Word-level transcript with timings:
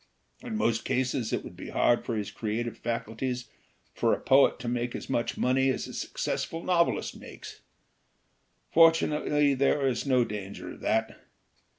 In 0.41 0.55
most 0.55 0.83
cases 0.83 1.31
it 1.31 1.43
would 1.43 1.55
be 1.55 1.69
bad 1.69 2.03
for 2.03 2.15
his 2.15 2.31
creative 2.31 2.75
faculties 2.79 3.49
for 3.93 4.13
a 4.13 4.19
poet 4.19 4.57
to 4.57 4.67
make 4.67 4.95
as 4.95 5.11
much 5.11 5.37
money 5.37 5.69
as 5.69 5.85
a 5.87 5.93
successful 5.93 6.63
novelist 6.63 7.15
makes. 7.19 7.61
For 8.71 8.89
tunately, 8.91 9.55
there 9.55 9.87
is 9.87 10.07
no 10.07 10.25
danger 10.25 10.71
of 10.71 10.79
that. 10.79 11.21